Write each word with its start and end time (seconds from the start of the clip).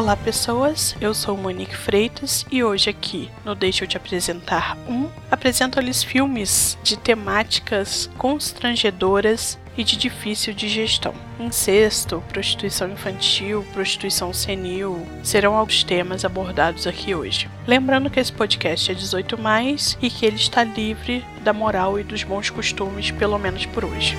Olá 0.00 0.16
pessoas, 0.16 0.96
eu 0.98 1.12
sou 1.12 1.36
Monique 1.36 1.76
Freitas 1.76 2.46
e 2.50 2.64
hoje 2.64 2.88
aqui 2.88 3.30
no 3.44 3.54
Deixa 3.54 3.84
eu 3.84 3.88
te 3.88 3.98
apresentar 3.98 4.74
um, 4.88 5.10
apresento-lhes 5.30 6.02
filmes 6.02 6.78
de 6.82 6.96
temáticas 6.96 8.08
constrangedoras 8.16 9.58
e 9.76 9.84
de 9.84 9.98
difícil 9.98 10.54
digestão. 10.54 11.12
Incesto, 11.38 12.24
prostituição 12.30 12.90
infantil, 12.90 13.62
prostituição 13.74 14.32
senil 14.32 15.06
serão 15.22 15.54
alguns 15.54 15.84
temas 15.84 16.24
abordados 16.24 16.86
aqui 16.86 17.14
hoje. 17.14 17.50
Lembrando 17.66 18.08
que 18.08 18.18
esse 18.18 18.32
podcast 18.32 18.90
é 18.90 18.94
18 18.94 19.36
mais 19.36 19.98
e 20.00 20.08
que 20.08 20.24
ele 20.24 20.36
está 20.36 20.64
livre 20.64 21.22
da 21.42 21.52
moral 21.52 22.00
e 22.00 22.02
dos 22.02 22.22
bons 22.22 22.48
costumes, 22.48 23.10
pelo 23.10 23.38
menos 23.38 23.66
por 23.66 23.84
hoje. 23.84 24.16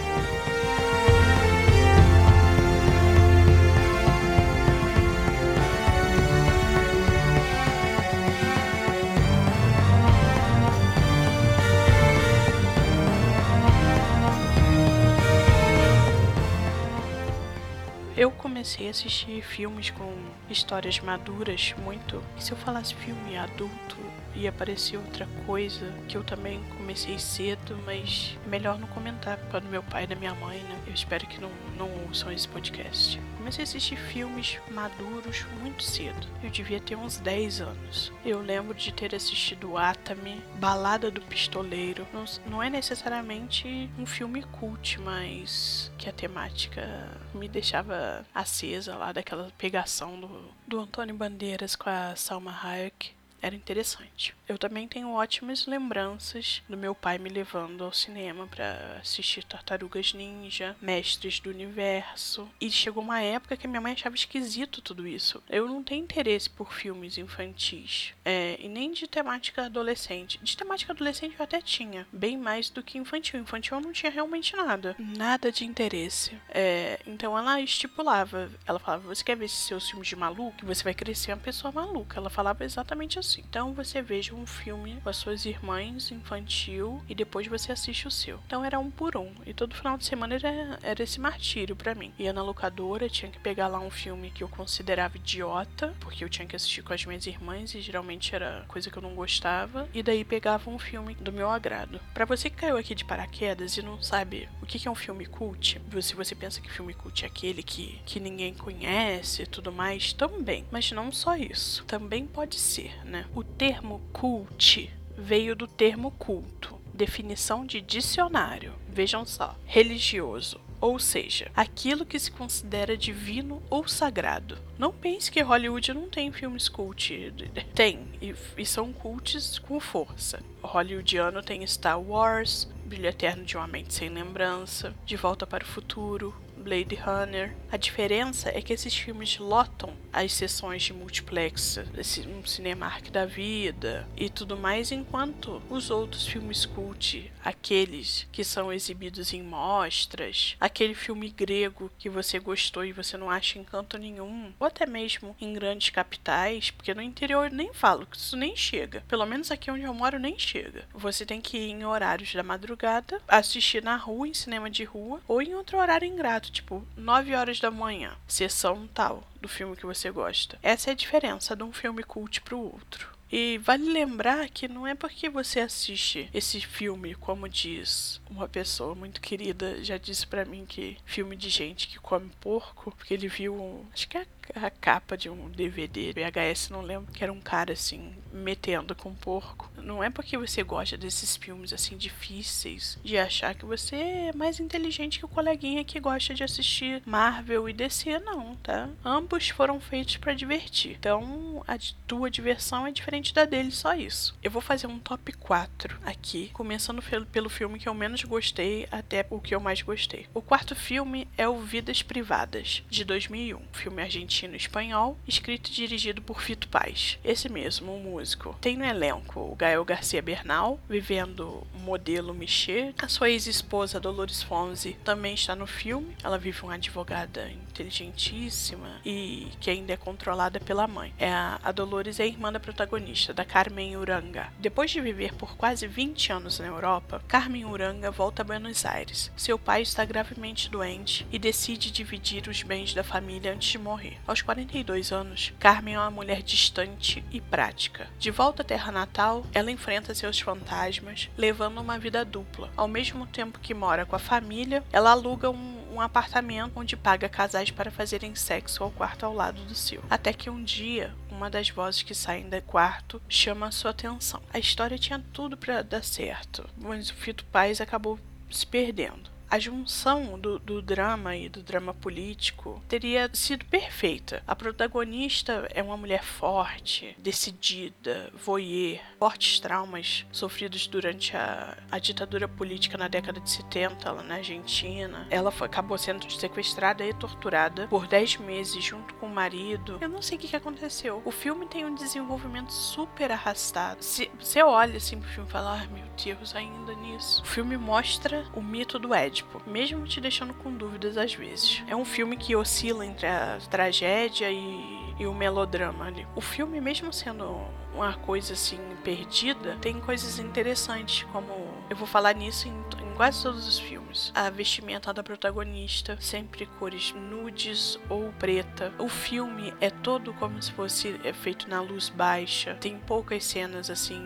Comecei 18.72 18.88
a 18.88 18.92
assistir 18.92 19.42
filmes 19.42 19.90
com 19.90 20.16
histórias 20.50 21.00
maduras 21.02 21.76
muito. 21.84 22.24
E 22.38 22.44
se 22.44 22.54
eu 22.54 22.58
falasse 22.58 22.96
filme 22.96 23.38
adulto, 23.38 23.98
ia 24.34 24.50
aparecer 24.50 24.96
outra 24.96 25.28
coisa 25.46 25.92
que 26.08 26.16
eu 26.16 26.24
também 26.24 26.62
comecei 26.78 27.20
cedo, 27.20 27.78
mas 27.86 28.38
melhor 28.48 28.80
não 28.80 28.88
comentar 28.88 29.38
para 29.50 29.60
meu 29.62 29.84
pai 29.84 30.06
e 30.06 30.08
da 30.08 30.16
minha 30.16 30.34
mãe, 30.36 30.60
né? 30.60 30.80
Eu 30.88 30.94
espero 30.94 31.28
que 31.28 31.42
não, 31.42 31.52
não 31.78 31.90
ouçam 32.06 32.32
esse 32.32 32.48
podcast. 32.48 33.20
Comecei 33.42 33.64
a 33.64 33.68
assistir 33.68 33.96
filmes 33.96 34.60
maduros 34.70 35.44
muito 35.62 35.82
cedo. 35.82 36.28
Eu 36.44 36.52
devia 36.52 36.80
ter 36.80 36.96
uns 36.96 37.18
10 37.18 37.62
anos. 37.62 38.14
Eu 38.24 38.40
lembro 38.40 38.76
de 38.76 38.94
ter 38.94 39.16
assistido 39.16 39.80
Atami, 39.80 40.40
Balada 40.60 41.10
do 41.10 41.20
Pistoleiro. 41.22 42.08
Não, 42.14 42.24
não 42.46 42.62
é 42.62 42.70
necessariamente 42.70 43.90
um 43.98 44.06
filme 44.06 44.44
cult, 44.44 45.02
mas 45.02 45.92
que 45.98 46.08
a 46.08 46.14
temática 46.14 47.10
me 47.34 47.50
deixava 47.50 48.24
acesa 48.32 48.96
lá 48.96 49.12
daquela 49.12 49.52
pegação 49.58 50.22
do, 50.22 50.44
do 50.68 50.80
Antônio 50.80 51.16
Bandeiras 51.16 51.76
com 51.76 51.90
a 51.90 52.16
Salma 52.16 52.56
Hayek 52.64 53.16
era 53.42 53.56
interessante. 53.56 54.36
Eu 54.48 54.58
também 54.58 54.88
tenho 54.88 55.12
ótimas 55.12 55.66
lembranças 55.66 56.62
do 56.70 56.78
meu 56.78 56.94
pai 56.94 57.18
me 57.18 57.30
levando 57.30 57.84
ao 57.84 57.94
cinema 57.94 58.46
para 58.48 59.00
assistir 59.02 59.44
Tartarugas 59.44 60.14
Ninja, 60.14 60.76
Mestres 60.82 61.40
do 61.40 61.50
Universo. 61.50 62.48
E 62.60 62.70
chegou 62.70 63.02
uma 63.02 63.22
época 63.22 63.58
que 63.58 63.68
minha 63.68 63.82
mãe 63.82 63.94
achava 63.94 64.16
esquisito 64.16 64.82
tudo 64.82 65.08
isso. 65.08 65.42
Eu 65.50 65.68
não 65.68 65.84
tenho 65.84 66.04
interesse 66.04 66.50
por 66.50 66.74
filmes 66.74 67.18
infantis. 67.18 68.14
É, 68.24 68.58
e 68.60 68.68
nem 68.68 68.92
de 68.92 69.08
temática 69.08 69.66
adolescente. 69.66 70.40
De 70.44 70.56
temática 70.56 70.94
adolescente 70.94 71.36
eu 71.38 71.44
até 71.44 71.62
tinha. 71.62 72.06
Bem 72.12 72.38
mais 72.38 72.70
do 72.70 72.84
que 72.84 72.98
infantil. 72.98 73.40
Infantil 73.40 73.78
eu 73.78 73.82
não 73.82 73.92
tinha 73.92 74.12
realmente 74.12 74.56
nada. 74.56 74.96
Nada 75.00 75.52
de 75.52 75.66
interesse. 75.66 76.38
É, 76.50 77.00
então 77.08 77.38
ela 77.38 77.60
estipulava. 77.60 78.52
Ela 78.68 78.80
falava: 78.80 79.08
Você 79.08 79.24
quer 79.24 79.36
ver 79.36 79.46
esses 79.46 79.60
seus 79.60 79.90
filmes 79.90 80.08
de 80.08 80.16
maluco? 80.16 80.66
Você 80.66 80.84
vai 80.84 80.94
crescer 80.94 81.32
uma 81.32 81.38
pessoa 81.38 81.72
maluca. 81.72 82.20
Ela 82.20 82.30
falava 82.30 82.64
exatamente 82.64 83.18
assim. 83.18 83.31
Então 83.40 83.74
você 83.74 84.02
veja 84.02 84.36
um 84.36 84.46
filme 84.46 85.00
com 85.02 85.10
as 85.10 85.18
suas 85.18 85.46
irmãs 85.46 86.12
infantil 86.12 87.02
e 87.08 87.16
depois 87.16 87.48
você 87.48 87.72
assiste 87.72 88.08
o 88.08 88.12
seu. 88.12 88.40
Então 88.46 88.64
era 88.64 88.80
um 88.80 88.92
por 88.92 89.16
um. 89.16 89.32
E 89.46 89.54
todo 89.54 89.76
final 89.76 89.98
de 89.98 90.06
semana 90.06 90.36
era, 90.36 90.80
era 90.82 91.04
esse 91.04 91.20
martírio 91.20 91.76
para 91.76 91.96
mim. 91.96 92.14
Ia 92.18 92.34
na 92.34 92.44
locadora, 92.44 93.10
tinha 93.10 93.32
que 93.32 93.40
pegar 93.40 93.68
lá 93.68 93.80
um 93.80 93.90
filme 93.90 94.32
que 94.32 94.44
eu 94.44 94.50
considerava 94.50 95.18
idiota, 95.18 95.94
porque 96.00 96.24
eu 96.24 96.30
tinha 96.30 96.48
que 96.48 96.56
assistir 96.56 96.82
com 96.82 96.94
as 96.94 97.06
minhas 97.06 97.26
irmãs 97.26 97.74
e 97.76 97.82
geralmente 97.82 98.36
era 98.36 98.66
coisa 98.68 98.90
que 98.90 98.98
eu 98.98 99.04
não 99.04 99.16
gostava. 99.16 99.88
E 99.94 100.04
daí 100.04 100.24
pegava 100.24 100.70
um 100.70 100.80
filme 100.80 101.16
do 101.16 101.32
meu 101.32 101.50
agrado. 101.50 102.00
Para 102.14 102.26
você 102.26 102.50
que 102.50 102.58
caiu 102.58 102.78
aqui 102.78 102.96
de 102.96 103.06
paraquedas 103.06 103.78
e 103.78 103.82
não 103.82 104.02
sabe 104.02 104.50
o 104.62 104.66
que 104.66 104.88
é 104.88 104.92
um 104.92 104.96
filme 104.96 105.26
cult, 105.26 105.80
se 106.02 106.16
você 106.16 106.34
pensa 106.34 106.62
que 106.62 106.72
filme 106.72 106.94
cult 106.94 107.24
é 107.24 107.28
aquele 107.28 107.62
que, 107.62 108.02
que 108.06 108.20
ninguém 108.20 108.54
conhece 108.54 109.44
e 109.44 109.46
tudo 109.46 109.72
mais, 109.72 110.14
também. 110.14 110.66
Mas 110.72 110.92
não 110.92 111.12
só 111.12 111.36
isso. 111.36 111.84
Também 111.86 112.26
pode 112.26 112.60
ser, 112.60 113.06
né? 113.06 113.21
O 113.34 113.44
termo 113.44 114.02
cult 114.12 114.92
veio 115.18 115.56
do 115.56 115.68
termo 115.68 116.12
culto, 116.12 116.80
definição 116.94 117.66
de 117.66 117.82
dicionário. 117.82 118.74
Vejam 118.90 119.26
só: 119.26 119.56
religioso, 119.66 120.60
ou 120.82 120.98
seja, 120.98 121.52
aquilo 121.56 122.06
que 122.06 122.18
se 122.18 122.32
considera 122.32 122.98
divino 122.98 123.62
ou 123.70 123.88
sagrado. 123.88 124.58
Não 124.78 124.92
pense 124.92 125.32
que 125.32 125.42
Hollywood 125.42 125.94
não 125.94 126.10
tem 126.10 126.32
filmes 126.32 126.68
cult. 126.68 127.12
Tem, 127.76 128.08
e, 128.20 128.34
e 128.58 128.66
são 128.66 128.92
cults 128.92 129.60
com 129.60 129.80
força. 129.80 130.42
Hollywoodiano 130.62 131.42
tem 131.42 131.66
Star 131.66 132.02
Wars, 132.02 132.68
Brilho 132.86 133.08
Eterno 133.08 133.46
de 133.46 133.56
uma 133.56 133.68
Mente 133.68 133.94
Sem 133.94 134.10
Lembrança, 134.10 134.94
De 135.06 135.16
Volta 135.16 135.46
para 135.46 135.64
o 135.64 135.68
Futuro, 135.68 136.34
Blade 136.62 136.96
Runner. 136.96 137.54
A 137.72 137.78
diferença 137.78 138.50
é 138.50 138.62
que 138.62 138.74
esses 138.74 138.96
filmes 138.96 139.38
lotam 139.38 139.94
as 140.14 140.34
sessões 140.34 140.84
de 140.84 140.94
multiplex, 140.94 141.80
um 142.28 142.46
Cinemark 142.46 143.10
da 143.10 143.26
vida 143.26 144.08
e 144.18 144.30
tudo 144.30 144.58
mais, 144.58 144.92
enquanto 144.92 145.62
os 145.70 145.90
outros 145.90 146.28
filmes 146.28 146.66
cult, 146.66 147.32
aqueles 147.44 148.28
que 148.32 148.44
são 148.44 148.72
exibidos 148.72 149.34
em 149.34 149.42
mostras, 149.42 150.56
aquele 150.60 150.94
filme 150.94 151.30
grego 151.30 151.90
que 151.98 152.10
você 152.10 152.40
gostou 152.40 152.84
e 152.84 152.92
você 152.92 153.18
não 153.18 153.30
acha 153.30 153.58
encanto 153.58 153.98
nenhum, 153.98 154.54
ou 154.60 154.68
até 154.68 154.86
mesmo 154.86 155.36
em 155.40 155.54
grandes 155.54 155.90
capitais, 155.90 156.72
porque 156.72 156.94
no 156.94 157.02
interior 157.02 157.50
nem 157.50 157.74
falo 157.74 158.06
que 158.06 158.18
isso 158.18 158.36
nem 158.36 158.56
chega. 158.56 159.04
Pelo 159.08 159.26
menos 159.26 159.50
aqui 159.50 159.72
onde 159.72 159.84
eu 159.84 159.94
moro 159.94 160.20
nem 160.20 160.38
chega. 160.38 160.86
Você 160.94 161.26
tem 161.26 161.40
que 161.40 161.58
ir 161.58 161.72
em 161.72 161.86
horários 161.86 162.34
da 162.34 162.44
madrugada, 162.44 163.22
assistir 163.28 163.82
na 163.82 163.96
rua, 163.96 164.28
em 164.28 164.34
cinema 164.34 164.70
de 164.70 164.84
rua, 164.84 165.22
ou 165.28 165.42
em 165.42 165.56
outro 165.56 165.78
horário 165.78 166.08
ingrato 166.08 166.51
tipo, 166.52 166.86
9 166.96 167.36
horas 167.36 167.60
da 167.60 167.72
manhã, 167.72 168.16
sessão 168.28 168.88
tal 168.94 169.24
do 169.42 169.48
filme 169.48 169.76
que 169.76 169.86
você 169.86 170.12
gosta. 170.12 170.60
Essa 170.62 170.90
é 170.90 170.94
a 170.94 170.96
diferença 170.96 171.56
de 171.56 171.64
um 171.64 171.72
filme 171.72 172.04
cult 172.04 172.42
pro 172.42 172.60
outro. 172.60 173.10
E 173.32 173.58
vale 173.60 173.90
lembrar 173.90 174.50
que 174.50 174.68
não 174.68 174.86
é 174.86 174.94
porque 174.94 175.30
você 175.30 175.62
assiste 175.62 176.30
esse 176.34 176.60
filme, 176.60 177.16
como 177.16 177.48
diz 177.48 178.20
uma 178.30 178.48
pessoa 178.48 178.94
muito 178.94 179.22
querida, 179.22 179.82
já 179.82 179.98
disse 179.98 180.28
para 180.28 180.44
mim 180.44 180.66
que 180.68 180.98
filme 181.06 181.38
de 181.38 181.50
gente 181.50 181.88
que 181.88 181.98
come 181.98 182.30
porco, 182.42 182.92
porque 182.92 183.14
ele 183.14 183.30
viu, 183.30 183.86
acho 183.94 184.10
que 184.10 184.18
é 184.18 184.26
a 184.56 184.70
capa 184.70 185.18
de 185.18 185.30
um 185.30 185.50
DVD, 185.50 186.14
VHS, 186.14 186.70
não 186.70 186.82
lembro, 186.82 187.12
que 187.12 187.24
era 187.24 187.32
um 187.32 187.40
cara 187.40 187.74
assim, 187.74 188.14
metendo 188.32 188.96
com 188.96 189.14
porco. 189.14 189.70
Não 189.78 190.04
é 190.04 190.10
porque 190.10 190.38
você 190.38 190.64
gosta 190.64 190.98
desses 190.98 191.36
filmes 191.36 191.74
assim 191.74 191.98
difíceis 191.98 192.98
de 193.04 193.18
achar 193.18 193.56
que 193.56 193.66
você 193.66 193.96
é 193.96 194.34
mais 194.34 194.60
inteligente 194.60 195.20
que 195.20 195.26
o 195.26 195.30
coleguinha 195.30 195.84
que 195.84 196.00
gosta 196.00 196.34
de 196.34 196.44
assistir 196.44 197.02
Marvel 197.06 197.70
e 197.70 197.74
DC, 197.74 198.20
não, 198.20 198.56
tá? 198.58 198.90
Ambos 199.04 199.50
foram 199.50 199.80
feitos 199.80 200.18
para 200.18 200.34
divertir. 200.34 200.98
Então, 201.00 201.64
a 201.68 201.78
tua 202.08 202.30
diversão 202.30 202.86
é 202.86 202.92
diferente 202.92 203.34
da 203.34 203.46
dele, 203.46 203.72
só 203.72 203.94
isso. 203.94 204.38
Eu 204.42 204.52
vou 204.52 204.62
fazer 204.62 204.88
um 204.88 205.00
top 205.00 205.34
4 205.34 206.00
aqui, 206.04 206.50
começando 206.54 207.02
pelo 207.32 207.50
filme 207.50 207.80
que 207.80 207.88
eu 207.88 207.94
menos 207.94 208.24
gostei 208.24 208.88
até 208.92 209.26
o 209.30 209.40
que 209.40 209.56
eu 209.56 209.60
mais 209.60 209.82
gostei. 209.82 210.28
O 210.34 210.42
quarto 210.42 210.76
filme 210.76 211.28
é 211.38 211.48
o 211.48 211.60
Vidas 211.60 212.02
Privadas, 212.02 212.84
de 212.90 213.04
2001, 213.04 213.60
filme 213.74 214.02
argentino 214.02 214.31
argentino-espanhol, 214.32 215.18
escrito 215.28 215.70
e 215.70 215.74
dirigido 215.74 216.22
por 216.22 216.42
Fito 216.42 216.70
Paz. 216.70 217.20
Esse 217.24 217.50
mesmo, 217.50 217.94
um 217.94 218.00
músico. 218.00 218.56
Tem 218.62 218.78
no 218.78 218.86
elenco 218.86 219.42
o 219.42 219.56
Gael 219.56 219.84
Garcia 219.84 220.22
Bernal, 220.22 220.80
vivendo 220.90 221.68
modelo 221.74 222.34
Michê. 222.34 222.94
A 223.02 223.08
sua 223.10 223.30
ex-esposa 223.30 224.00
Dolores 224.00 224.42
Fonzi 224.42 224.94
também 225.04 225.34
está 225.34 225.56
no 225.56 225.68
filme. 225.68 226.16
Ela 226.24 226.38
vive 226.38 226.64
uma 226.64 226.76
advogada 226.76 227.50
inteligentíssima 227.50 229.02
e 229.06 229.50
que 229.60 229.70
ainda 229.70 229.94
é 229.94 229.98
controlada 229.98 230.60
pela 230.60 230.88
mãe. 230.88 231.14
É 231.18 231.32
a, 231.32 231.60
a 231.62 231.72
Dolores 231.72 232.20
é 232.20 232.24
a 232.24 232.28
irmã 232.28 232.52
da 232.52 232.60
protagonista, 232.60 233.34
da 233.34 233.44
Carmen 233.44 233.98
Uranga. 233.98 234.54
Depois 234.60 234.92
de 234.92 235.02
viver 235.02 235.34
por 235.34 235.58
quase 235.58 235.88
20 235.88 236.32
anos 236.32 236.60
na 236.60 236.68
Europa, 236.68 237.22
Carmen 237.28 237.66
Uranga 237.66 238.12
volta 238.12 238.42
a 238.42 238.46
Buenos 238.46 238.86
Aires. 238.86 239.32
Seu 239.36 239.60
pai 239.60 239.82
está 239.82 240.06
gravemente 240.06 240.70
doente 240.70 241.28
e 241.32 241.38
decide 241.38 241.92
dividir 241.92 242.48
os 242.48 242.64
bens 242.64 242.94
da 242.94 243.04
família 243.04 243.54
antes 243.54 243.70
de 243.70 243.78
morrer. 243.78 244.22
Aos 244.32 244.42
42 244.42 245.12
anos, 245.12 245.52
Carmen 245.60 245.96
é 245.96 246.00
uma 246.00 246.10
mulher 246.10 246.42
distante 246.42 247.22
e 247.34 247.42
prática. 247.42 248.08
De 248.18 248.32
volta 248.32 248.62
à 248.62 248.66
terra 248.66 248.90
natal, 248.90 249.46
ela 249.54 249.70
enfrenta 249.70 250.16
seus 250.16 250.40
fantasmas, 250.40 251.30
levando 251.38 251.82
uma 251.82 252.00
vida 252.00 252.24
dupla. 252.24 252.72
Ao 252.78 252.88
mesmo 252.88 253.28
tempo 253.28 253.60
que 253.60 253.74
mora 253.74 254.06
com 254.06 254.16
a 254.16 254.20
família, 254.20 254.86
ela 254.94 255.12
aluga 255.12 255.50
um 255.50 255.82
um 255.92 256.00
apartamento 256.00 256.72
onde 256.78 256.96
paga 256.96 257.28
casais 257.28 257.70
para 257.70 257.92
fazerem 257.92 258.34
sexo 258.34 258.82
ao 258.82 258.92
quarto 258.92 259.26
ao 259.26 259.34
lado 259.34 259.62
do 259.66 259.76
seu. 259.76 260.02
Até 260.10 260.32
que 260.32 260.50
um 260.50 260.64
dia, 260.64 261.14
uma 261.30 261.50
das 261.50 261.70
vozes 261.70 262.02
que 262.02 262.16
saem 262.16 262.48
do 262.48 262.62
quarto 262.62 263.22
chama 263.28 263.68
a 263.68 263.72
sua 263.72 263.92
atenção. 263.92 264.42
A 264.54 264.58
história 264.58 264.98
tinha 264.98 265.22
tudo 265.34 265.58
para 265.58 265.82
dar 265.82 266.02
certo, 266.02 266.66
mas 266.78 267.10
o 267.10 267.14
Fito 267.16 267.44
Paz 267.44 267.82
acabou 267.82 268.18
se 268.50 268.66
perdendo. 268.66 269.30
A 269.52 269.60
junção 269.60 270.40
do, 270.40 270.58
do 270.58 270.82
drama 270.82 271.36
e 271.36 271.50
do 271.50 271.62
drama 271.62 271.94
político 271.94 272.82
teria 272.88 273.30
sido 273.34 273.66
perfeita. 273.66 274.42
A 274.48 274.56
protagonista 274.56 275.68
é 275.76 275.84
uma 275.84 275.98
mulher 275.98 276.24
forte, 276.24 277.14
decidida, 277.20 278.32
voyeur, 278.34 279.02
fortes 279.22 279.60
traumas 279.60 280.26
sofridos 280.32 280.88
durante 280.88 281.38
a, 281.38 281.78
a 281.92 282.00
ditadura 282.00 282.48
política 282.48 282.98
na 282.98 283.08
década 283.08 283.40
de 283.40 283.52
70 283.52 284.12
lá 284.12 284.24
na 284.24 284.36
Argentina. 284.38 285.28
Ela 285.30 285.52
foi, 285.52 285.68
acabou 285.68 285.96
sendo 285.96 286.28
sequestrada 286.32 287.06
e 287.06 287.14
torturada 287.14 287.88
por 287.88 288.08
10 288.08 288.38
meses 288.38 288.84
junto 288.84 289.14
com 289.14 289.28
o 289.28 289.30
marido. 289.30 290.00
Eu 290.02 290.10
não 290.10 290.24
sei 290.24 290.40
o 290.40 290.42
que, 290.42 290.48
que 290.48 290.56
aconteceu. 290.56 291.22
O 291.24 291.30
filme 291.30 291.68
tem 291.68 291.86
um 291.86 291.94
desenvolvimento 291.94 292.74
super 292.74 293.32
arrastado. 293.32 294.00
Você 294.02 294.64
olha 294.64 294.98
assim 294.98 295.20
pro 295.20 295.30
filme 295.30 295.48
e 295.48 295.52
fala, 295.52 295.80
ah, 295.80 295.88
meu 295.94 296.06
Deus, 296.24 296.56
ainda 296.56 296.96
nisso. 296.96 297.44
O 297.44 297.46
filme 297.46 297.78
mostra 297.78 298.44
o 298.56 298.62
mito 298.62 298.98
do 298.98 299.14
Édipo, 299.14 299.62
mesmo 299.68 300.04
te 300.08 300.20
deixando 300.20 300.56
com 300.56 300.74
dúvidas 300.74 301.16
às 301.16 301.36
vezes. 301.36 301.84
É 301.88 301.96
um 301.96 302.06
filme 302.06 302.36
que 302.36 302.56
oscila 302.56 303.06
entre 303.06 303.28
a 303.28 303.60
tragédia 303.70 304.50
e 304.50 305.01
e 305.20 305.26
o 305.28 305.34
melodrama 305.34 306.06
ali. 306.06 306.28
O 306.36 306.42
filme, 306.42 306.80
mesmo 306.80 307.12
sendo 307.12 307.60
uma 307.94 308.14
coisa 308.14 308.54
assim 308.54 308.80
perdida, 309.04 309.78
tem 309.82 310.00
coisas 310.00 310.40
interessantes, 310.40 311.24
como 311.32 311.52
eu 311.90 311.96
vou 311.96 312.08
falar 312.08 312.34
nisso 312.34 312.68
em, 312.68 312.72
em 312.72 313.14
quase 313.16 313.44
todos 313.44 313.68
os 313.68 313.80
filmes. 313.80 314.32
A 314.34 314.50
vestimenta 314.50 315.14
da 315.14 315.24
protagonista, 315.24 316.18
sempre 316.20 316.66
cores 316.80 317.14
nudes 317.14 318.00
ou 318.10 318.32
preta. 318.34 318.94
O 318.98 319.08
filme 319.08 319.74
é 319.82 319.90
todo 319.90 320.34
como 320.34 320.62
se 320.62 320.72
fosse 320.72 321.20
é 321.24 321.34
feito 321.34 321.70
na 321.70 321.82
luz 321.82 322.10
baixa. 322.10 322.76
Tem 322.76 322.98
poucas 322.98 323.44
cenas 323.44 323.90
assim 323.90 324.22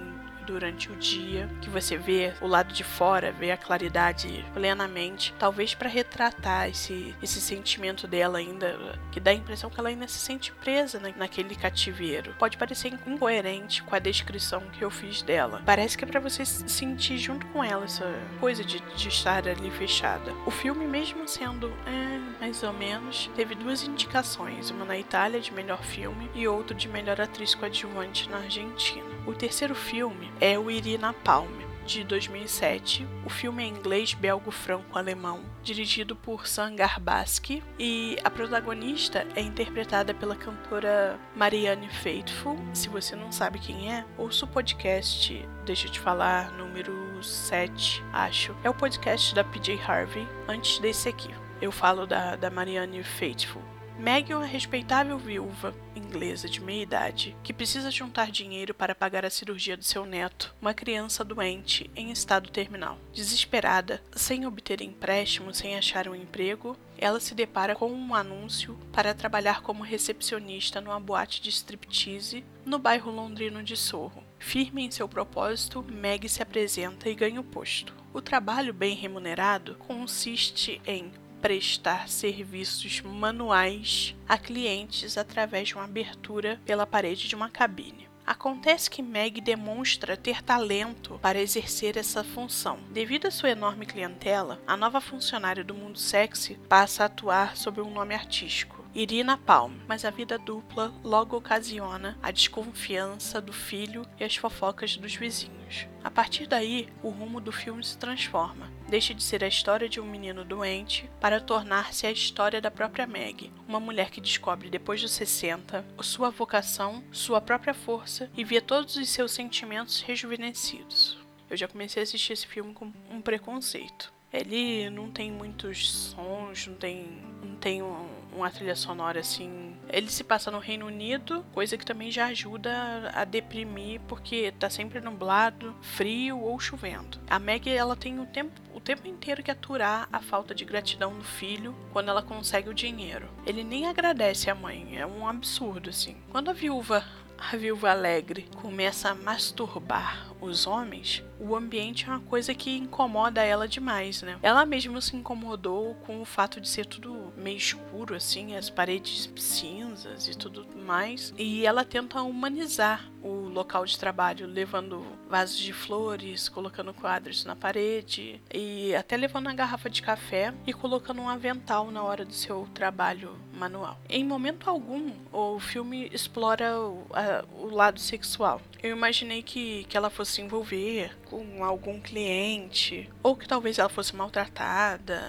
durante 0.45 0.91
o 0.91 0.95
dia, 0.95 1.49
que 1.61 1.69
você 1.69 1.97
vê 1.97 2.33
o 2.41 2.47
lado 2.47 2.73
de 2.73 2.83
fora, 2.83 3.31
vê 3.31 3.51
a 3.51 3.57
claridade 3.57 4.45
plenamente, 4.53 5.33
talvez 5.37 5.73
para 5.73 5.89
retratar 5.89 6.69
esse, 6.69 7.15
esse 7.21 7.41
sentimento 7.41 8.07
dela 8.07 8.37
ainda, 8.37 8.99
que 9.11 9.19
dá 9.19 9.31
a 9.31 9.33
impressão 9.33 9.69
que 9.69 9.79
ela 9.79 9.89
ainda 9.89 10.07
se 10.07 10.19
sente 10.19 10.51
presa 10.51 10.99
na, 10.99 11.09
naquele 11.09 11.55
cativeiro. 11.55 12.33
Pode 12.37 12.57
parecer 12.57 12.93
incoerente 13.05 13.83
com 13.83 13.95
a 13.95 13.99
descrição 13.99 14.61
que 14.71 14.83
eu 14.83 14.89
fiz 14.89 15.21
dela. 15.21 15.61
Parece 15.65 15.97
que 15.97 16.03
é 16.03 16.07
para 16.07 16.19
você 16.19 16.45
sentir 16.45 17.17
junto 17.17 17.45
com 17.47 17.63
ela 17.63 17.85
essa 17.85 18.13
coisa 18.39 18.63
de, 18.63 18.79
de 18.95 19.07
estar 19.07 19.47
ali 19.47 19.71
fechada. 19.71 20.33
O 20.45 20.51
filme, 20.51 20.85
mesmo 20.85 21.27
sendo 21.27 21.69
é, 21.85 22.39
mais 22.39 22.61
ou 22.63 22.73
menos, 22.73 23.29
teve 23.35 23.55
duas 23.55 23.83
indicações, 23.83 24.69
uma 24.69 24.85
na 24.85 24.97
Itália 24.97 25.39
de 25.39 25.53
melhor 25.53 25.83
filme 25.83 26.29
e 26.33 26.47
outro 26.47 26.75
de 26.75 26.87
melhor 26.87 27.19
atriz 27.19 27.55
coadjuvante 27.55 28.29
na 28.29 28.37
Argentina. 28.37 29.14
O 29.25 29.33
terceiro 29.33 29.73
filme 29.73 30.31
é 30.39 30.57
o 30.57 30.69
Irina 30.69 31.11
Palme, 31.11 31.65
de 31.85 32.03
2007. 32.03 33.07
O 33.25 33.29
filme 33.29 33.63
é 33.63 33.67
inglês, 33.67 34.13
belgo, 34.13 34.51
franco, 34.51 34.97
alemão, 34.97 35.43
dirigido 35.63 36.15
por 36.15 36.47
Sam 36.47 36.75
Garbaski 36.75 37.63
e 37.79 38.17
a 38.23 38.29
protagonista 38.29 39.25
é 39.35 39.41
interpretada 39.41 40.13
pela 40.13 40.35
cantora 40.35 41.19
Marianne 41.35 41.89
Faithfull. 41.89 42.57
Se 42.71 42.87
você 42.87 43.15
não 43.15 43.31
sabe 43.31 43.57
quem 43.57 43.91
é, 43.91 44.05
ouça 44.17 44.45
o 44.45 44.47
podcast, 44.47 45.47
deixa 45.65 45.87
eu 45.87 45.91
te 45.91 45.99
falar, 45.99 46.51
número 46.51 46.93
7, 47.23 48.03
acho. 48.13 48.55
É 48.63 48.69
o 48.69 48.75
podcast 48.75 49.33
da 49.33 49.43
PJ 49.43 49.79
Harvey, 49.81 50.27
antes 50.47 50.79
desse 50.79 51.09
aqui. 51.09 51.29
Eu 51.59 51.71
falo 51.71 52.05
da, 52.05 52.35
da 52.35 52.51
Marianne 52.51 53.03
Faithfull. 53.03 53.74
Meg 53.97 54.29
é 54.29 54.35
uma 54.35 54.45
respeitável 54.45 55.17
viúva 55.17 55.73
inglesa 55.95 56.49
de 56.49 56.59
meia 56.59 56.83
idade 56.83 57.35
que 57.41 57.53
precisa 57.53 57.89
juntar 57.89 58.29
dinheiro 58.29 58.73
para 58.73 58.93
pagar 58.93 59.25
a 59.25 59.29
cirurgia 59.29 59.77
do 59.77 59.85
seu 59.85 60.05
neto, 60.05 60.53
uma 60.61 60.73
criança 60.73 61.23
doente 61.23 61.89
em 61.95 62.11
estado 62.11 62.49
terminal. 62.49 62.97
Desesperada, 63.13 64.03
sem 64.13 64.45
obter 64.45 64.81
empréstimo, 64.81 65.53
sem 65.53 65.77
achar 65.77 66.09
um 66.09 66.15
emprego, 66.15 66.77
ela 66.97 67.19
se 67.21 67.33
depara 67.33 67.73
com 67.73 67.89
um 67.89 68.13
anúncio 68.13 68.77
para 68.91 69.13
trabalhar 69.13 69.61
como 69.61 69.83
recepcionista 69.83 70.81
numa 70.81 70.99
boate 70.99 71.41
de 71.41 71.49
striptease 71.49 72.43
no 72.65 72.77
bairro 72.77 73.11
londrino 73.11 73.63
de 73.63 73.77
Sorro. 73.77 74.23
Firme 74.37 74.85
em 74.85 74.91
seu 74.91 75.07
propósito, 75.07 75.83
Meg 75.83 76.27
se 76.27 76.43
apresenta 76.43 77.09
e 77.09 77.15
ganha 77.15 77.39
o 77.39 77.43
posto. 77.43 77.95
O 78.13 78.21
trabalho 78.21 78.73
bem 78.73 78.95
remunerado 78.95 79.75
consiste 79.75 80.81
em 80.85 81.11
prestar 81.45 82.09
serviços 82.09 83.01
manuais 83.01 84.15
a 84.27 84.35
clientes 84.35 85.15
através 85.15 85.67
de 85.67 85.75
uma 85.75 85.83
abertura 85.83 86.59
pela 86.65 86.87
parede 86.87 87.27
de 87.27 87.35
uma 87.35 87.51
cabine. 87.51 88.09
Acontece 88.25 88.89
que 88.89 89.03
Meg 89.03 89.39
demonstra 89.41 90.17
ter 90.17 90.41
talento 90.41 91.19
para 91.21 91.39
exercer 91.39 91.97
essa 91.97 92.23
função. 92.23 92.79
Devido 92.89 93.27
à 93.27 93.31
sua 93.31 93.51
enorme 93.51 93.85
clientela, 93.85 94.59
a 94.65 94.75
nova 94.75 94.99
funcionária 94.99 95.63
do 95.63 95.75
mundo 95.75 95.99
sexy 95.99 96.55
passa 96.67 97.03
a 97.03 97.05
atuar 97.05 97.55
sob 97.55 97.79
um 97.79 97.91
nome 97.91 98.15
artístico. 98.15 98.83
Irina 98.95 99.37
Palm, 99.37 99.73
mas 99.87 100.03
a 100.03 100.09
vida 100.09 100.39
dupla 100.39 100.91
logo 101.03 101.37
ocasiona 101.37 102.17
a 102.23 102.31
desconfiança 102.31 103.39
do 103.39 103.53
filho 103.53 104.03
e 104.19 104.23
as 104.23 104.35
fofocas 104.35 104.97
dos 104.97 105.15
vizinhos. 105.15 105.85
A 106.03 106.09
partir 106.09 106.47
daí, 106.47 106.89
o 107.03 107.09
rumo 107.09 107.39
do 107.39 107.51
filme 107.51 107.83
se 107.83 107.95
transforma. 107.99 108.73
Deixa 108.87 109.15
de 109.15 109.23
ser 109.23 109.43
a 109.43 109.47
história 109.47 109.89
de 109.89 109.99
um 109.99 110.05
menino 110.05 110.45
doente 110.45 111.09
para 111.19 111.41
tornar-se 111.41 112.05
a 112.05 112.11
história 112.11 112.61
da 112.61 112.69
própria 112.69 113.07
Meg, 113.07 113.51
uma 113.67 113.79
mulher 113.79 114.11
que 114.11 114.21
descobre 114.21 114.69
depois 114.69 115.01
dos 115.01 115.11
60 115.11 115.83
sua 116.01 116.29
vocação, 116.29 117.03
sua 117.11 117.41
própria 117.41 117.73
força 117.73 118.29
e 118.37 118.43
vê 118.43 118.61
todos 118.61 118.95
os 118.95 119.09
seus 119.09 119.31
sentimentos 119.31 120.01
rejuvenescidos. 120.01 121.17
Eu 121.49 121.57
já 121.57 121.67
comecei 121.67 122.01
a 122.01 122.03
assistir 122.03 122.33
esse 122.33 122.45
filme 122.45 122.73
com 122.73 122.91
um 123.09 123.21
preconceito. 123.21 124.13
Ele 124.31 124.89
não 124.89 125.09
tem 125.09 125.31
muitos 125.31 125.91
sons, 125.91 126.67
não 126.67 126.75
tem, 126.75 127.07
não 127.41 127.55
tem 127.55 127.81
um, 127.81 128.07
uma 128.33 128.51
trilha 128.51 128.75
sonora 128.75 129.19
assim. 129.21 129.64
Ele 129.89 130.09
se 130.09 130.23
passa 130.23 130.51
no 130.51 130.59
Reino 130.59 130.85
Unido, 130.85 131.45
coisa 131.53 131.77
que 131.77 131.85
também 131.85 132.11
já 132.11 132.27
ajuda 132.27 133.11
a 133.13 133.23
deprimir, 133.23 134.01
porque 134.07 134.53
tá 134.59 134.69
sempre 134.69 134.99
nublado, 134.99 135.75
frio 135.81 136.39
ou 136.39 136.59
chovendo. 136.59 137.19
A 137.29 137.39
Meg, 137.39 137.69
ela 137.69 137.95
tem 137.95 138.19
o 138.19 138.25
tempo, 138.25 138.59
o 138.73 138.79
tempo 138.79 139.07
inteiro 139.07 139.43
que 139.43 139.51
aturar 139.51 140.07
a 140.11 140.21
falta 140.21 140.53
de 140.53 140.65
gratidão 140.65 141.13
do 141.13 141.23
filho 141.23 141.75
quando 141.91 142.09
ela 142.09 142.21
consegue 142.21 142.69
o 142.69 142.73
dinheiro. 142.73 143.29
Ele 143.45 143.63
nem 143.63 143.87
agradece 143.87 144.49
a 144.49 144.55
mãe, 144.55 144.97
é 144.97 145.05
um 145.05 145.27
absurdo 145.27 145.89
assim. 145.89 146.17
Quando 146.29 146.49
a 146.49 146.53
viúva 146.53 147.03
a 147.37 147.57
viúva 147.57 147.91
alegre 147.91 148.47
começa 148.55 149.09
a 149.09 149.15
masturbar 149.15 150.33
os 150.45 150.67
homens, 150.67 151.23
o 151.39 151.55
ambiente 151.55 152.05
é 152.05 152.09
uma 152.09 152.19
coisa 152.19 152.53
que 152.53 152.77
incomoda 152.77 153.43
ela 153.43 153.67
demais, 153.67 154.21
né? 154.21 154.37
Ela 154.41 154.65
mesma 154.65 155.01
se 155.01 155.15
incomodou 155.15 155.95
com 156.05 156.21
o 156.21 156.25
fato 156.25 156.61
de 156.61 156.67
ser 156.67 156.85
tudo 156.85 157.33
meio 157.35 157.57
escuro, 157.57 158.15
assim, 158.15 158.55
as 158.55 158.69
paredes 158.69 159.29
cinzas 159.35 160.27
e 160.27 160.37
tudo 160.37 160.65
mais. 160.75 161.33
E 161.37 161.65
ela 161.65 161.83
tenta 161.83 162.21
humanizar 162.21 163.09
o 163.21 163.49
local 163.49 163.85
de 163.85 163.97
trabalho, 163.97 164.45
levando 164.45 165.03
vasos 165.27 165.57
de 165.57 165.73
flores, 165.73 166.47
colocando 166.47 166.93
quadros 166.93 167.43
na 167.43 167.55
parede 167.55 168.39
e 168.53 168.93
até 168.95 169.17
levando 169.17 169.47
uma 169.47 169.53
garrafa 169.53 169.89
de 169.89 170.01
café 170.01 170.53
e 170.65 170.73
colocando 170.73 171.21
um 171.21 171.29
avental 171.29 171.89
na 171.89 172.03
hora 172.03 172.23
do 172.23 172.33
seu 172.33 172.67
trabalho 172.73 173.35
manual. 173.53 173.99
Em 174.07 174.23
momento 174.23 174.69
algum, 174.69 175.11
o 175.31 175.59
filme 175.59 176.09
explora 176.13 176.77
o, 176.79 177.05
a, 177.11 177.43
o 177.57 177.73
lado 177.73 177.99
sexual. 177.99 178.61
Eu 178.83 178.91
imaginei 178.95 179.41
que, 179.41 179.85
que 179.85 179.97
ela 179.97 180.09
fosse 180.09 180.34
se 180.35 180.41
envolver 180.41 181.15
com 181.25 181.63
algum 181.63 181.99
cliente, 181.99 183.09
ou 183.23 183.35
que 183.35 183.47
talvez 183.47 183.79
ela 183.79 183.89
fosse 183.89 184.15
maltratada. 184.15 185.21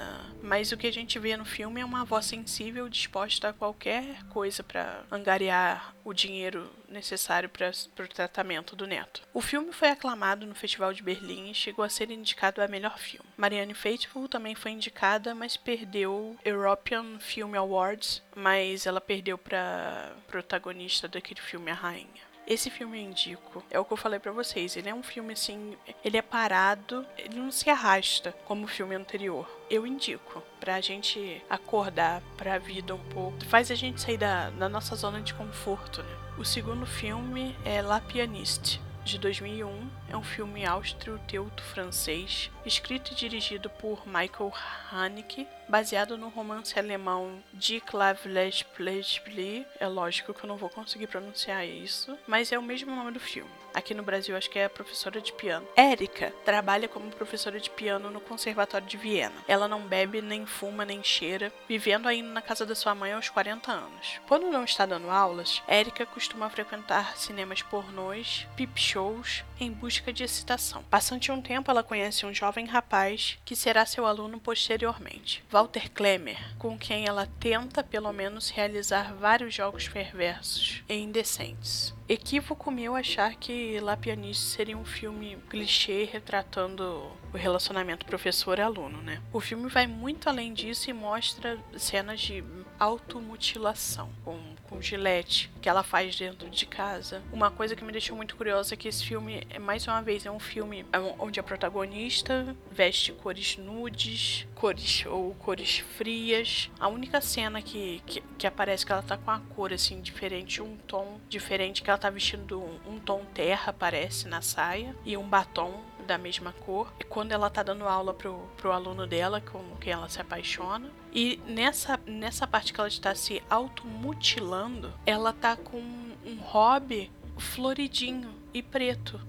Mas 0.43 0.73
o 0.73 0.77
que 0.77 0.87
a 0.87 0.93
gente 0.93 1.19
vê 1.19 1.37
no 1.37 1.45
filme 1.45 1.81
é 1.81 1.85
uma 1.85 2.05
voz 2.05 2.27
sensível 2.27 2.89
disposta 2.89 3.49
a 3.49 3.53
qualquer 3.53 4.23
coisa 4.25 4.63
para 4.63 5.05
angariar 5.11 5.95
o 6.05 6.13
dinheiro 6.13 6.71
necessário 6.89 7.49
para 7.49 7.71
o 8.05 8.09
tratamento 8.09 8.77
do 8.77 8.87
neto. 8.87 9.23
O 9.35 9.41
filme 9.41 9.73
foi 9.73 9.89
aclamado 9.89 10.47
no 10.47 10.55
Festival 10.55 10.93
de 10.93 11.03
Berlim 11.03 11.51
e 11.51 11.55
chegou 11.55 11.85
a 11.85 11.89
ser 11.89 12.11
indicado 12.11 12.63
a 12.63 12.69
melhor 12.69 12.99
filme. 12.99 13.29
Marianne 13.37 13.75
Faithfull 13.75 14.29
também 14.29 14.55
foi 14.55 14.71
indicada, 14.71 15.35
mas 15.35 15.57
perdeu 15.57 16.37
European 16.45 17.19
Film 17.19 17.55
Awards, 17.55 18.23
mas 18.35 18.87
ela 18.87 19.01
perdeu 19.01 19.37
para 19.37 20.13
protagonista 20.29 21.09
daquele 21.09 21.41
filme 21.41 21.71
A 21.71 21.75
Rainha. 21.75 22.26
Esse 22.47 22.71
filme 22.71 22.99
eu 22.99 23.03
indico. 23.03 23.65
É 23.71 23.79
o 23.79 23.85
que 23.85 23.93
eu 23.93 23.97
falei 23.97 24.21
para 24.21 24.31
vocês. 24.31 24.77
Ele 24.77 24.89
é 24.89 24.95
um 24.95 25.03
filme 25.03 25.33
assim. 25.33 25.77
Ele 26.05 26.17
é 26.17 26.23
parado, 26.23 27.05
ele 27.19 27.39
não 27.39 27.51
se 27.51 27.69
arrasta 27.69 28.33
como 28.45 28.65
o 28.65 28.69
filme 28.69 28.95
anterior. 28.95 29.49
Eu 29.69 29.87
indico. 29.87 30.43
Pra 30.61 30.81
gente 30.81 31.43
acordar 31.51 32.23
pra 32.37 32.59
vida 32.59 32.95
um 32.95 33.05
pouco. 33.11 33.45
Faz 33.47 33.71
a 33.71 33.75
gente 33.75 34.01
sair 34.01 34.19
da, 34.19 34.51
da 34.51 34.69
nossa 34.69 34.95
zona 34.95 35.21
de 35.21 35.35
conforto, 35.35 36.03
né? 36.03 36.17
O 36.39 36.45
segundo 36.45 36.87
filme 36.87 37.57
é 37.65 37.83
La 37.83 38.01
Pianiste 38.01 38.81
de 39.07 39.19
2001. 39.19 39.89
É 40.09 40.17
um 40.17 40.23
filme 40.23 40.67
austro-teuto-francês, 40.67 42.51
escrito 42.65 43.13
e 43.13 43.15
dirigido 43.15 43.71
por 43.71 44.07
Michael 44.07 44.53
Haneke, 44.91 45.47
baseado 45.69 46.17
no 46.17 46.29
romance 46.29 46.79
alemão 46.79 47.43
Die 47.53 47.81
Clavelage 47.81 48.65
Plechbli. 48.77 49.67
É 49.79 49.87
lógico 49.87 50.33
que 50.33 50.45
eu 50.45 50.49
não 50.49 50.57
vou 50.57 50.69
conseguir 50.69 51.07
pronunciar 51.07 51.67
isso, 51.67 52.17
mas 52.27 52.53
é 52.53 52.59
o 52.59 52.63
mesmo 52.63 52.95
nome 52.95 53.13
do 53.13 53.21
filme. 53.21 53.51
Aqui 53.77 53.93
no 53.93 54.03
Brasil, 54.03 54.35
acho 54.35 54.49
que 54.49 54.59
é 54.59 54.71
professora 54.71 55.21
de 55.21 55.35
piano. 55.35 55.69
Érica 55.77 56.33
trabalha 56.47 56.89
como 56.89 57.11
professora 57.11 57.61
de 57.61 57.69
piano 57.69 58.11
no 58.11 58.23
Conservatório 58.23 58.87
de 58.87 58.97
Viena. 58.97 59.35
Ela 59.47 59.69
não 59.69 59.83
bebe, 59.83 60.23
nem 60.23 60.47
fuma, 60.47 60.83
nem 60.83 61.05
cheira, 61.05 61.53
vivendo 61.69 62.09
ainda 62.09 62.31
na 62.31 62.41
casa 62.41 62.65
da 62.65 62.75
sua 62.75 62.95
mãe 62.95 63.13
aos 63.13 63.29
40 63.29 63.71
anos. 63.71 64.19
Quando 64.27 64.51
não 64.51 64.65
está 64.65 64.87
dando 64.87 65.11
aulas, 65.11 65.63
Érica 65.69 66.07
costuma 66.07 66.49
frequentar 66.49 67.19
cinemas 67.19 67.61
pornôs, 67.61 68.47
pip 68.57 68.81
shows, 68.81 69.45
em 69.61 69.71
busca 69.71 70.11
de 70.11 70.25
excitação. 70.25 70.83
Passante 70.85 71.31
um 71.31 71.43
tempo, 71.43 71.71
ela 71.71 71.83
conhece 71.83 72.25
um 72.25 72.33
jovem 72.33 72.65
rapaz 72.65 73.37
que 73.45 73.55
será 73.55 73.85
seu 73.85 74.07
aluno 74.07 74.41
posteriormente, 74.41 75.45
Walter 75.57 75.91
Klemmer, 75.91 76.37
com 76.59 76.77
quem 76.77 77.07
ela 77.07 77.27
tenta 77.41 77.83
pelo 77.83 78.13
menos 78.13 78.51
realizar 78.51 79.15
vários 79.15 79.55
jogos 79.55 79.89
perversos 79.89 80.85
e 80.87 80.95
indecentes. 80.97 81.96
Equívoco 82.09 82.71
meu 82.71 82.95
achar 82.95 83.35
que 83.35 83.81
La 83.81 83.97
Pianiste 83.97 84.45
seria 84.45 84.79
um 84.79 84.85
filme 84.85 85.37
clichê 85.51 86.05
retratando 86.05 87.11
o 87.33 87.37
relacionamento 87.37 88.07
professor-aluno, 88.07 89.03
né? 89.03 89.21
O 89.33 89.41
filme 89.41 89.69
vai 89.69 89.89
muito 89.89 90.29
além 90.29 90.55
disso 90.55 90.89
e 90.89 90.93
mostra 90.93 91.59
cenas 91.77 92.21
de 92.21 92.45
automutilação 92.79 94.11
com, 94.25 94.39
com 94.65 94.81
gilete 94.81 95.51
que 95.61 95.69
ela 95.69 95.83
faz 95.83 96.17
dentro 96.17 96.49
de 96.49 96.67
casa. 96.67 97.23
Uma 97.33 97.51
coisa 97.51 97.75
que 97.75 97.85
me 97.85 97.93
deixou 97.93 98.17
muito 98.17 98.37
curiosa 98.37 98.75
é 98.75 98.77
que 98.77 98.89
esse 98.89 99.05
filme, 99.05 99.47
é 99.51 99.59
mais 99.59 99.87
uma 99.87 100.01
vez, 100.01 100.25
é 100.25 100.31
um 100.31 100.39
filme 100.39 100.87
onde 101.19 101.41
a 101.41 101.43
protagonista 101.43 102.57
veste 102.71 103.13
cores 103.13 103.57
nudes, 103.57 104.47
cores 104.55 105.05
ou 105.07 105.35
cores 105.35 105.79
frias. 105.79 106.71
A 106.79 106.89
única 106.89 107.21
cena 107.21 107.61
que, 107.61 108.03
que, 108.07 108.23
que 108.39 108.47
aparece 108.47 108.85
que 108.85 108.93
ela 108.93 109.03
tá 109.03 109.17
com 109.17 109.31
a 109.31 109.41
cor 109.41 109.73
assim 109.73 110.01
diferente, 110.01 110.63
um 110.63 110.77
tom 110.87 111.19
diferente, 111.29 111.83
que 111.83 111.91
ela 111.91 111.96
tá 111.99 112.11
vestindo 112.11 112.61
um, 112.61 112.95
um 112.95 112.99
tom 112.99 113.25
terra, 113.35 113.73
parece, 113.73 114.29
na 114.29 114.41
saia, 114.41 114.95
e 115.05 115.17
um 115.17 115.27
batom 115.27 115.83
da 116.07 116.17
mesma 116.17 116.53
cor. 116.53 116.93
E 117.01 117.05
quando 117.05 117.33
ela 117.33 117.51
tá 117.51 117.63
dando 117.63 117.87
aula 117.87 118.15
pro, 118.15 118.39
pro 118.57 118.73
aluno 118.73 119.07
dela, 119.07 119.41
com 119.41 119.63
quem 119.81 119.93
ela 119.93 120.09
se 120.09 120.21
apaixona. 120.21 120.91
E 121.13 121.41
nessa, 121.47 121.99
nessa 122.07 122.47
parte 122.47 122.73
que 122.73 122.81
ela 122.81 122.89
está 122.89 123.15
se 123.15 123.43
automutilando, 123.51 124.93
ela 125.05 125.33
tá 125.33 125.57
com 125.57 125.79
um 125.79 126.39
hobby 126.41 127.11
floridinho 127.39 128.35
e 128.53 128.63
preto. 128.63 129.21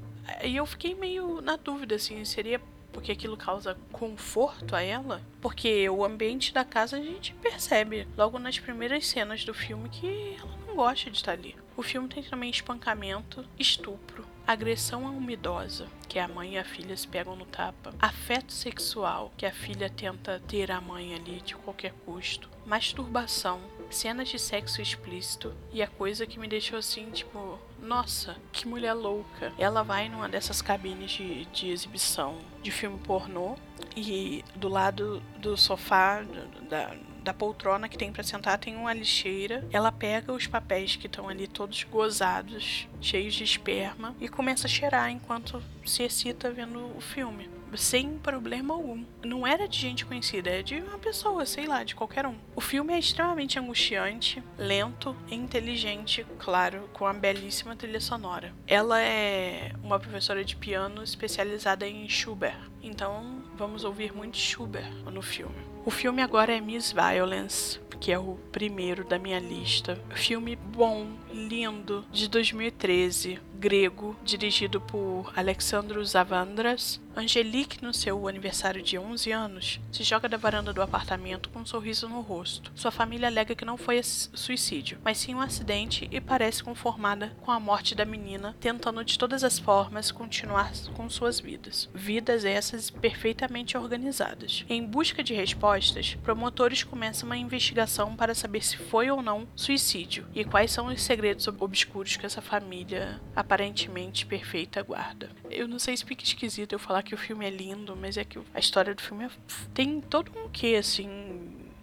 E 0.43 0.55
eu 0.55 0.65
fiquei 0.65 0.93
meio 0.93 1.41
na 1.41 1.55
dúvida, 1.55 1.95
assim, 1.95 2.23
seria 2.25 2.61
porque 2.97 3.11
aquilo 3.11 3.37
causa 3.37 3.77
conforto 3.91 4.75
a 4.75 4.81
ela? 4.81 5.21
Porque 5.39 5.87
o 5.87 6.03
ambiente 6.03 6.51
da 6.51 6.65
casa 6.65 6.97
a 6.97 6.99
gente 6.99 7.31
percebe 7.35 8.07
logo 8.17 8.39
nas 8.39 8.57
primeiras 8.57 9.05
cenas 9.05 9.45
do 9.45 9.53
filme 9.53 9.87
que 9.87 10.35
ela 10.39 10.57
não 10.65 10.75
gosta 10.75 11.11
de 11.11 11.17
estar 11.17 11.33
ali. 11.33 11.55
O 11.75 11.83
filme 11.83 12.07
tem 12.07 12.23
também 12.23 12.49
espancamento, 12.49 13.45
estupro, 13.59 14.25
agressão 14.47 15.05
à 15.05 15.11
umidosa, 15.11 15.85
que 16.09 16.17
a 16.17 16.27
mãe 16.27 16.55
e 16.55 16.57
a 16.57 16.65
filha 16.65 16.97
se 16.97 17.07
pegam 17.07 17.35
no 17.35 17.45
tapa, 17.45 17.93
afeto 17.99 18.51
sexual, 18.51 19.31
que 19.37 19.45
a 19.45 19.53
filha 19.53 19.91
tenta 19.91 20.41
ter 20.47 20.71
a 20.71 20.81
mãe 20.81 21.13
ali 21.13 21.39
de 21.41 21.53
qualquer 21.53 21.93
custo, 22.03 22.49
masturbação, 22.65 23.61
cenas 23.89 24.29
de 24.29 24.39
sexo 24.39 24.81
explícito 24.81 25.53
e 25.71 25.81
a 25.81 25.87
coisa 25.87 26.25
que 26.25 26.39
me 26.39 26.47
deixou 26.47 26.79
assim, 26.79 27.09
tipo, 27.11 27.59
nossa, 27.81 28.35
que 28.51 28.67
mulher 28.67 28.93
louca. 28.93 29.53
Ela 29.57 29.83
vai 29.83 30.09
numa 30.09 30.27
dessas 30.27 30.61
cabines 30.61 31.11
de, 31.11 31.45
de 31.45 31.69
exibição 31.69 32.37
de 32.61 32.71
filme 32.71 32.97
pornô 32.99 33.55
e 33.95 34.43
do 34.55 34.67
lado 34.67 35.21
do 35.39 35.55
sofá 35.55 36.23
da, 36.69 36.95
da 37.27 37.33
poltrona 37.33 37.89
que 37.89 37.97
tem 37.97 38.11
para 38.11 38.23
sentar 38.23 38.57
tem 38.57 38.75
uma 38.75 38.93
lixeira. 38.93 39.67
Ela 39.71 39.91
pega 39.91 40.31
os 40.31 40.47
papéis 40.47 40.95
que 40.95 41.07
estão 41.07 41.27
ali 41.27 41.45
todos 41.45 41.83
gozados, 41.83 42.87
cheios 43.01 43.33
de 43.33 43.43
esperma, 43.43 44.15
e 44.19 44.29
começa 44.29 44.65
a 44.65 44.69
cheirar 44.69 45.09
enquanto 45.09 45.61
se 45.85 46.03
excita 46.03 46.49
vendo 46.49 46.95
o 46.95 47.01
filme. 47.01 47.49
Sem 47.75 48.17
problema 48.17 48.73
algum. 48.73 49.03
Não 49.23 49.45
era 49.45 49.67
de 49.67 49.77
gente 49.77 50.05
conhecida, 50.05 50.49
é 50.49 50.61
de 50.61 50.75
uma 50.75 50.97
pessoa, 50.97 51.45
sei 51.45 51.67
lá, 51.67 51.83
de 51.83 51.95
qualquer 51.95 52.25
um. 52.25 52.35
O 52.55 52.61
filme 52.61 52.93
é 52.93 52.99
extremamente 52.99 53.59
angustiante, 53.59 54.43
lento 54.57 55.15
inteligente, 55.29 56.25
claro, 56.39 56.89
com 56.93 57.05
uma 57.05 57.13
belíssima 57.13 57.75
trilha 57.75 57.99
sonora. 57.99 58.53
Ela 58.65 59.01
é 59.01 59.73
uma 59.83 59.99
professora 59.99 60.43
de 60.43 60.55
piano 60.55 61.03
especializada 61.03 61.87
em 61.87 62.07
Schubert, 62.09 62.59
então 62.81 63.43
vamos 63.55 63.83
ouvir 63.83 64.13
muito 64.13 64.37
Schubert 64.37 64.91
no 65.11 65.21
filme. 65.21 65.55
O 65.85 65.91
filme 65.91 66.21
agora 66.21 66.55
é 66.55 66.59
Miss 66.59 66.91
Violence, 66.91 67.79
que 67.99 68.11
é 68.11 68.19
o 68.19 68.37
primeiro 68.51 69.03
da 69.03 69.17
minha 69.17 69.39
lista. 69.39 69.99
Filme 70.13 70.55
bom, 70.55 71.07
lindo, 71.31 72.05
de 72.11 72.27
2013, 72.27 73.39
grego, 73.57 74.15
dirigido 74.23 74.79
por 74.79 75.33
Alexandros 75.35 76.11
Zavandras. 76.11 77.01
Angelique, 77.15 77.83
no 77.83 77.91
seu 77.95 78.27
aniversário 78.27 78.79
de 78.83 78.95
11 78.95 79.31
anos, 79.31 79.79
se 79.91 80.03
joga 80.03 80.29
da 80.29 80.37
varanda 80.37 80.71
do 80.71 80.83
apartamento 80.83 81.49
com 81.49 81.59
um 81.59 81.65
sorriso 81.65 82.07
no 82.07 82.21
rosto. 82.21 82.71
Sua 82.75 82.91
família 82.91 83.27
alega 83.27 83.55
que 83.55 83.65
não 83.65 83.75
foi 83.75 83.99
suicídio, 84.03 84.99
mas 85.03 85.17
sim 85.17 85.33
um 85.33 85.41
acidente 85.41 86.07
e 86.11 86.21
parece 86.21 86.63
conformada 86.63 87.35
com 87.41 87.49
a 87.49 87.59
morte 87.59 87.95
da 87.95 88.05
menina, 88.05 88.55
tentando 88.59 89.03
de 89.03 89.17
todas 89.17 89.43
as 89.43 89.57
formas 89.57 90.11
continuar 90.11 90.71
com 90.95 91.09
suas 91.09 91.39
vidas. 91.39 91.89
Vidas 91.91 92.45
essas 92.45 92.91
perfeitamente 92.91 93.75
organizadas. 93.75 94.63
Em 94.69 94.85
busca 94.85 95.23
de 95.23 95.33
respostas, 95.33 96.15
promotores 96.21 96.83
começam 96.83 97.25
uma 97.25 97.37
investigação 97.37 98.15
para 98.15 98.35
saber 98.35 98.63
se 98.63 98.77
foi 98.77 99.09
ou 99.09 99.23
não 99.23 99.47
suicídio 99.55 100.27
e 100.35 100.45
quais 100.45 100.69
são 100.69 100.85
os 100.85 101.01
segredos 101.01 101.47
obscuros 101.47 102.15
que 102.15 102.27
essa 102.27 102.41
família 102.43 103.19
aparentemente 103.47 104.25
perfeita 104.25 104.83
guarda. 104.83 105.29
Eu 105.49 105.69
não 105.69 105.79
sei 105.79 105.95
se 105.95 106.03
fica 106.03 106.23
esquisito 106.23 106.73
eu 106.73 106.79
falar 106.79 107.01
que 107.01 107.15
o 107.15 107.17
filme 107.17 107.45
é 107.45 107.49
lindo, 107.49 107.95
mas 107.95 108.17
é 108.17 108.25
que 108.25 108.37
a 108.53 108.59
história 108.59 108.93
do 108.93 109.01
filme 109.01 109.23
é... 109.23 109.29
tem 109.73 110.01
todo 110.01 110.29
um 110.37 110.49
quê, 110.49 110.75
assim, 110.77 111.07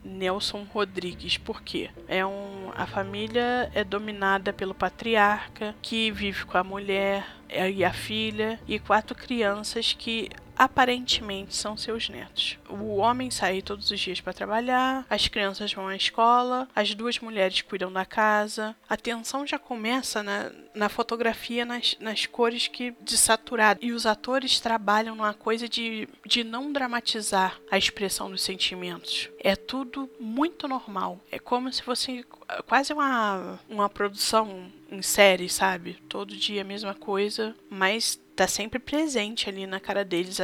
Nelson 0.04 0.66
Rodrigues. 0.70 1.38
Por 1.38 1.62
quê? 1.62 1.88
É 2.06 2.24
um, 2.24 2.70
a 2.76 2.86
família 2.86 3.70
é 3.74 3.82
dominada 3.82 4.52
pelo 4.52 4.74
patriarca 4.74 5.74
que 5.80 6.10
vive 6.10 6.44
com 6.44 6.58
a 6.58 6.62
mulher 6.62 7.26
e 7.48 7.82
a 7.82 7.92
filha 7.92 8.60
e 8.68 8.78
quatro 8.78 9.16
crianças 9.16 9.94
que 9.94 10.28
aparentemente 10.56 11.54
são 11.56 11.76
seus 11.76 12.08
netos. 12.08 12.58
O 12.68 12.96
homem 12.96 13.30
sai 13.30 13.62
todos 13.62 13.90
os 13.90 14.00
dias 14.00 14.20
para 14.20 14.32
trabalhar, 14.32 15.06
as 15.08 15.28
crianças 15.28 15.72
vão 15.72 15.88
à 15.88 15.96
escola, 15.96 16.68
as 16.74 16.94
duas 16.94 17.18
mulheres 17.18 17.62
cuidam 17.62 17.92
da 17.92 18.04
casa. 18.04 18.74
A 18.88 18.96
tensão 18.96 19.46
já 19.46 19.58
começa 19.58 20.22
na, 20.22 20.50
na 20.74 20.88
fotografia, 20.88 21.64
nas, 21.64 21.96
nas 22.00 22.26
cores 22.26 22.68
que 22.68 22.92
desaturado. 23.00 23.80
E 23.82 23.92
os 23.92 24.06
atores 24.06 24.60
trabalham 24.60 25.14
numa 25.14 25.34
coisa 25.34 25.68
de, 25.68 26.08
de 26.26 26.44
não 26.44 26.72
dramatizar 26.72 27.58
a 27.70 27.78
expressão 27.78 28.30
dos 28.30 28.42
sentimentos. 28.42 29.28
É 29.38 29.56
tudo 29.56 30.08
muito 30.18 30.66
normal. 30.68 31.20
É 31.30 31.38
como 31.38 31.72
se 31.72 31.82
fosse 31.82 32.24
quase 32.66 32.92
uma, 32.92 33.58
uma 33.68 33.88
produção 33.88 34.70
em 34.94 35.02
série, 35.02 35.48
sabe? 35.48 35.94
Todo 36.08 36.36
dia 36.36 36.62
a 36.62 36.64
mesma 36.64 36.94
coisa, 36.94 37.54
mas 37.68 38.20
tá 38.34 38.46
sempre 38.46 38.78
presente 38.78 39.48
ali 39.48 39.66
na 39.66 39.80
cara 39.80 40.04
deles. 40.04 40.38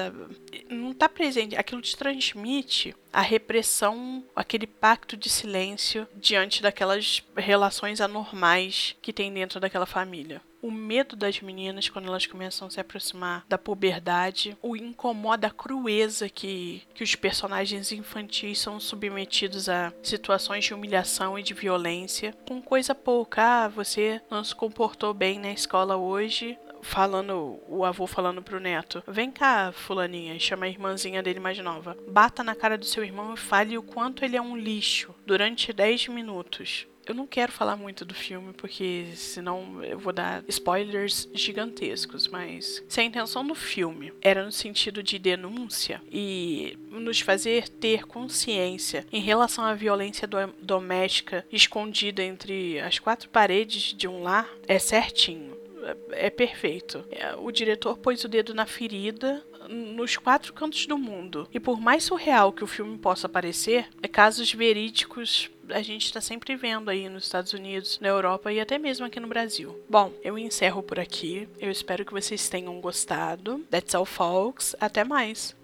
Não 0.68 0.92
tá 0.92 1.08
presente, 1.08 1.56
aquilo 1.56 1.80
te 1.80 1.96
transmite 1.96 2.94
a 3.12 3.20
repressão, 3.20 4.24
aquele 4.34 4.66
pacto 4.66 5.16
de 5.16 5.28
silêncio 5.28 6.06
diante 6.14 6.62
daquelas 6.62 7.22
relações 7.36 8.00
anormais 8.00 8.96
que 9.02 9.12
tem 9.12 9.32
dentro 9.32 9.58
daquela 9.58 9.86
família. 9.86 10.40
O 10.62 10.70
medo 10.70 11.16
das 11.16 11.40
meninas 11.40 11.88
quando 11.88 12.08
elas 12.08 12.26
começam 12.26 12.68
a 12.68 12.70
se 12.70 12.80
aproximar 12.80 13.44
da 13.48 13.56
puberdade, 13.56 14.56
o 14.62 14.76
incomoda 14.76 15.46
a 15.46 15.50
crueza 15.50 16.28
que, 16.28 16.82
que 16.94 17.02
os 17.02 17.14
personagens 17.14 17.92
infantis 17.92 18.58
são 18.58 18.78
submetidos 18.78 19.68
a 19.68 19.92
situações 20.02 20.64
de 20.64 20.74
humilhação 20.74 21.38
e 21.38 21.42
de 21.42 21.54
violência, 21.54 22.34
com 22.46 22.60
coisa 22.60 22.94
pouca. 22.94 23.40
Ah, 23.42 23.68
você 23.68 24.20
não 24.30 24.44
se 24.44 24.54
comportou 24.54 25.14
bem 25.14 25.38
na 25.38 25.50
escola 25.50 25.96
hoje, 25.96 26.58
falando, 26.82 27.60
o 27.68 27.84
avô 27.84 28.06
falando 28.06 28.42
pro 28.42 28.60
neto: 28.60 29.02
Vem 29.06 29.30
cá, 29.30 29.72
Fulaninha, 29.72 30.38
chama 30.38 30.66
a 30.66 30.68
irmãzinha 30.68 31.22
dele 31.22 31.40
mais 31.40 31.58
nova. 31.58 31.96
Bata 32.08 32.42
na 32.42 32.54
cara 32.54 32.76
do 32.76 32.84
seu 32.84 33.04
irmão 33.04 33.34
e 33.34 33.36
fale 33.36 33.78
o 33.78 33.82
quanto 33.82 34.24
ele 34.24 34.36
é 34.36 34.42
um 34.42 34.56
lixo 34.56 35.14
durante 35.26 35.72
10 35.72 36.08
minutos. 36.08 36.86
Eu 37.10 37.14
não 37.16 37.26
quero 37.26 37.50
falar 37.50 37.74
muito 37.74 38.04
do 38.04 38.14
filme, 38.14 38.52
porque 38.52 39.06
senão 39.16 39.82
eu 39.82 39.98
vou 39.98 40.12
dar 40.12 40.44
spoilers 40.46 41.28
gigantescos, 41.34 42.28
mas 42.28 42.84
se 42.88 43.00
a 43.00 43.02
intenção 43.02 43.44
do 43.44 43.52
filme 43.52 44.12
era 44.22 44.44
no 44.44 44.52
sentido 44.52 45.02
de 45.02 45.18
denúncia 45.18 46.00
e 46.08 46.78
nos 46.88 47.18
fazer 47.18 47.68
ter 47.68 48.06
consciência 48.06 49.04
em 49.12 49.20
relação 49.20 49.64
à 49.64 49.74
violência 49.74 50.28
do 50.28 50.36
doméstica 50.62 51.44
escondida 51.50 52.22
entre 52.22 52.78
as 52.78 53.00
quatro 53.00 53.28
paredes 53.28 53.92
de 53.92 54.06
um 54.06 54.22
lar, 54.22 54.48
é 54.68 54.78
certinho 54.78 55.58
é, 55.82 56.26
é 56.26 56.30
perfeito. 56.30 57.04
É, 57.10 57.34
o 57.34 57.50
diretor 57.50 57.98
pôs 57.98 58.22
o 58.22 58.28
dedo 58.28 58.54
na 58.54 58.66
ferida 58.66 59.44
nos 59.68 60.16
quatro 60.16 60.52
cantos 60.52 60.86
do 60.86 60.98
mundo. 60.98 61.48
E 61.52 61.60
por 61.60 61.80
mais 61.80 62.04
surreal 62.04 62.52
que 62.52 62.64
o 62.64 62.66
filme 62.66 62.98
possa 62.98 63.28
parecer, 63.28 63.88
é 64.02 64.08
casos 64.08 64.52
verídicos 64.52 65.50
a 65.72 65.82
gente 65.82 66.06
está 66.06 66.20
sempre 66.20 66.56
vendo 66.56 66.88
aí 66.90 67.08
nos 67.08 67.24
Estados 67.24 67.52
Unidos, 67.52 67.98
na 68.00 68.08
Europa 68.08 68.52
e 68.52 68.60
até 68.60 68.78
mesmo 68.78 69.06
aqui 69.06 69.20
no 69.20 69.28
Brasil. 69.28 69.78
Bom, 69.88 70.12
eu 70.22 70.38
encerro 70.38 70.82
por 70.82 70.98
aqui. 70.98 71.48
Eu 71.58 71.70
espero 71.70 72.04
que 72.04 72.12
vocês 72.12 72.48
tenham 72.48 72.80
gostado. 72.80 73.64
That's 73.70 73.94
all, 73.94 74.06
folks. 74.06 74.74
Até 74.80 75.04
mais. 75.04 75.59